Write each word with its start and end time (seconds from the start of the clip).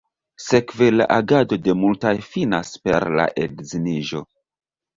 Sekve 0.45 0.87
la 0.95 1.05
agado 1.15 1.59
de 1.67 1.75
multaj 1.83 2.15
finas 2.31 2.73
per 2.89 3.07
la 3.21 3.29
edziniĝo. 3.47 4.27